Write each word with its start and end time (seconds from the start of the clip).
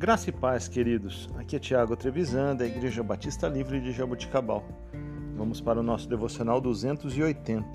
Graça 0.00 0.30
e 0.30 0.32
paz, 0.32 0.66
queridos. 0.66 1.28
Aqui 1.36 1.56
é 1.56 1.58
Tiago 1.58 1.94
Trevisan, 1.94 2.56
da 2.56 2.66
Igreja 2.66 3.02
Batista 3.02 3.46
Livre 3.46 3.78
de 3.82 3.92
Jaboticabal. 3.92 4.64
Vamos 5.36 5.60
para 5.60 5.78
o 5.78 5.82
nosso 5.82 6.08
devocional 6.08 6.58
280. 6.58 7.68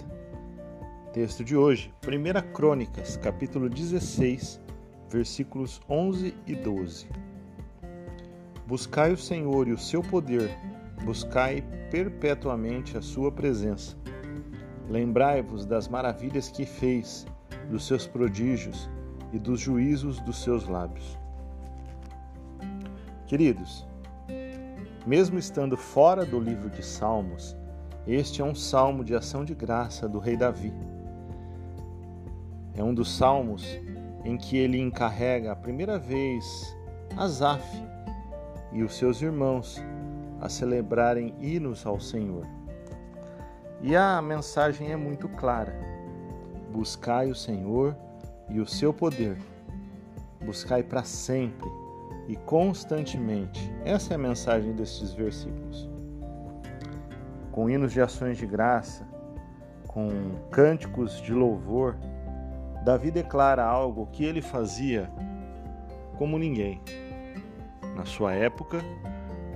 Texto 1.14 1.44
de 1.44 1.56
hoje, 1.56 1.94
1 2.04 2.52
Crônicas, 2.52 3.16
capítulo 3.16 3.70
16, 3.70 4.60
versículos 5.08 5.80
11 5.88 6.34
e 6.48 6.56
12. 6.56 7.08
Buscai 8.66 9.14
o 9.14 9.18
Senhor 9.18 9.68
e 9.68 9.74
o 9.74 9.78
seu 9.78 10.02
poder, 10.02 10.50
buscai 11.04 11.64
perpetuamente 11.92 12.98
a 12.98 13.04
sua 13.04 13.32
presença. 13.32 13.96
Lembrai-vos 14.90 15.64
das 15.64 15.88
maravilhas 15.88 16.50
que 16.50 16.66
fez, 16.66 17.28
dos 17.70 17.86
seus 17.86 18.08
prodígios 18.08 18.90
e 19.32 19.38
dos 19.38 19.60
juízos 19.60 20.20
dos 20.22 20.42
seus 20.42 20.68
lábios. 20.68 21.24
Queridos, 23.28 23.84
mesmo 25.04 25.40
estando 25.40 25.76
fora 25.76 26.24
do 26.24 26.40
livro 26.40 26.70
de 26.70 26.86
Salmos, 26.86 27.58
este 28.06 28.40
é 28.40 28.46
um 28.46 28.54
salmo 28.54 29.04
de 29.04 29.16
ação 29.16 29.44
de 29.44 29.56
graça 29.56 30.08
do 30.08 30.20
rei 30.20 30.38
Davi. 30.38 30.72
É 32.76 32.84
um 32.84 32.94
dos 32.94 33.18
salmos 33.18 33.66
em 34.24 34.38
que 34.38 34.56
ele 34.58 34.80
encarrega 34.80 35.52
a 35.52 35.56
primeira 35.56 35.98
vez 35.98 36.78
Asaf 37.18 37.66
e 38.72 38.84
os 38.84 38.96
seus 38.96 39.20
irmãos 39.24 39.82
a 40.40 40.48
celebrarem 40.48 41.34
hinos 41.42 41.84
ao 41.84 42.00
Senhor. 42.00 42.46
E 43.82 43.96
a 43.96 44.22
mensagem 44.22 44.92
é 44.92 44.96
muito 44.96 45.28
clara: 45.30 45.76
buscai 46.72 47.32
o 47.32 47.36
Senhor 47.36 47.98
e 48.52 48.60
o 48.60 48.68
seu 48.68 48.94
poder, 48.94 49.36
buscai 50.46 50.84
para 50.84 51.04
sempre 51.04 51.85
e 52.28 52.36
constantemente. 52.36 53.72
Essa 53.84 54.14
é 54.14 54.16
a 54.16 54.20
mensagem 54.20 54.74
destes 54.74 55.14
versículos. 55.14 55.90
Com 57.52 57.70
hinos 57.70 57.94
de 57.94 58.02
ações 58.02 58.38
de 58.38 58.46
graça, 58.46 59.08
com 59.88 60.10
cânticos 60.52 61.22
de 61.22 61.34
louvor, 61.34 61.96
Davi 62.84 63.12
declara 63.12 63.64
algo 63.64 64.08
que 64.08 64.24
ele 64.24 64.42
fazia 64.42 65.10
como 66.18 66.38
ninguém. 66.38 66.82
Na 67.96 68.06
sua 68.06 68.34
época, 68.34 68.80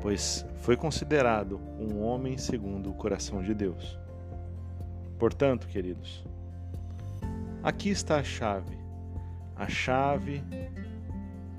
pois 0.02 0.46
foi 0.58 0.78
considerado 0.78 1.60
um 1.78 2.02
homem 2.02 2.38
segundo 2.38 2.90
o 2.90 2.94
coração 2.94 3.42
de 3.42 3.54
Deus. 3.54 4.00
Portanto, 5.18 5.68
queridos, 5.68 6.26
aqui 7.62 7.90
está 7.90 8.18
a 8.18 8.24
chave, 8.24 8.78
a 9.56 9.68
chave 9.68 10.42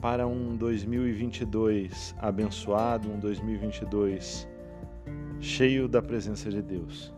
para 0.00 0.26
um 0.26 0.56
2022 0.56 2.14
abençoado, 2.18 3.10
um 3.10 3.18
2022 3.18 4.48
cheio 5.40 5.86
da 5.86 6.00
presença 6.00 6.48
de 6.48 6.62
Deus. 6.62 7.12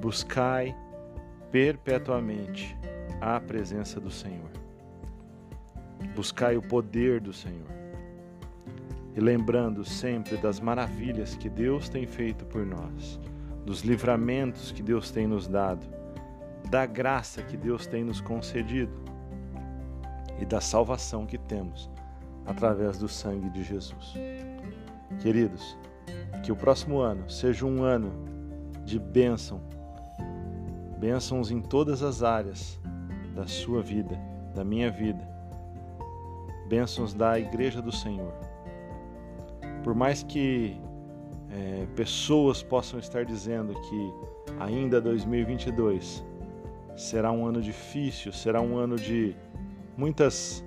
Buscai 0.00 0.74
perpetuamente 1.50 2.76
a 3.20 3.40
presença 3.40 4.00
do 4.00 4.10
Senhor. 4.10 4.50
Buscai 6.14 6.56
o 6.56 6.62
poder 6.62 7.20
do 7.20 7.32
Senhor. 7.32 7.66
E 9.16 9.20
lembrando 9.20 9.84
sempre 9.84 10.36
das 10.36 10.60
maravilhas 10.60 11.34
que 11.34 11.48
Deus 11.48 11.88
tem 11.88 12.06
feito 12.06 12.44
por 12.44 12.64
nós, 12.64 13.18
dos 13.66 13.80
livramentos 13.80 14.70
que 14.70 14.82
Deus 14.82 15.10
tem 15.10 15.26
nos 15.26 15.48
dado, 15.48 15.84
da 16.70 16.86
graça 16.86 17.42
que 17.42 17.56
Deus 17.56 17.86
tem 17.86 18.04
nos 18.04 18.20
concedido 18.20 19.17
e 20.40 20.44
da 20.44 20.60
salvação 20.60 21.26
que 21.26 21.38
temos 21.38 21.90
através 22.46 22.98
do 22.98 23.08
sangue 23.08 23.50
de 23.50 23.62
Jesus. 23.62 24.14
Queridos, 25.20 25.76
que 26.42 26.52
o 26.52 26.56
próximo 26.56 27.00
ano 27.00 27.28
seja 27.28 27.66
um 27.66 27.82
ano 27.82 28.12
de 28.84 28.98
bênção, 28.98 29.60
bênçãos 30.98 31.50
em 31.50 31.60
todas 31.60 32.02
as 32.02 32.22
áreas 32.22 32.80
da 33.34 33.46
sua 33.46 33.82
vida, 33.82 34.18
da 34.54 34.64
minha 34.64 34.90
vida, 34.90 35.28
bênçãos 36.68 37.12
da 37.12 37.38
Igreja 37.38 37.82
do 37.82 37.92
Senhor. 37.92 38.32
Por 39.84 39.94
mais 39.94 40.22
que 40.22 40.80
é, 41.50 41.86
pessoas 41.94 42.62
possam 42.62 42.98
estar 42.98 43.24
dizendo 43.24 43.74
que 43.74 44.14
ainda 44.58 45.00
2022 45.00 46.24
será 46.96 47.30
um 47.30 47.46
ano 47.46 47.60
difícil, 47.60 48.32
será 48.32 48.60
um 48.60 48.76
ano 48.76 48.96
de 48.96 49.36
muitas 49.98 50.64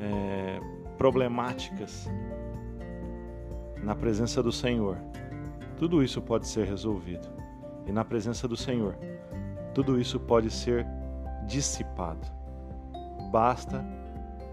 é, 0.00 0.60
problemáticas 0.96 2.08
na 3.82 3.92
presença 3.96 4.40
do 4.40 4.52
Senhor, 4.52 4.96
tudo 5.76 6.00
isso 6.00 6.22
pode 6.22 6.46
ser 6.46 6.64
resolvido. 6.68 7.26
E 7.88 7.90
na 7.90 8.04
presença 8.04 8.46
do 8.46 8.56
Senhor, 8.56 8.96
tudo 9.74 10.00
isso 10.00 10.20
pode 10.20 10.48
ser 10.48 10.86
dissipado. 11.44 12.24
Basta 13.32 13.84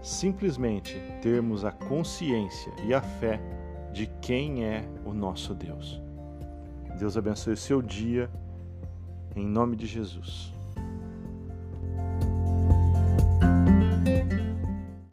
simplesmente 0.02 1.00
termos 1.22 1.64
a 1.64 1.70
consciência 1.70 2.72
e 2.84 2.92
a 2.92 3.00
fé 3.00 3.40
de 3.92 4.06
quem 4.20 4.64
é 4.64 4.84
o 5.04 5.14
nosso 5.14 5.54
Deus. 5.54 6.02
Deus 6.98 7.16
abençoe 7.16 7.52
o 7.52 7.56
seu 7.56 7.80
dia, 7.80 8.28
em 9.36 9.46
nome 9.46 9.76
de 9.76 9.86
Jesus. 9.86 10.52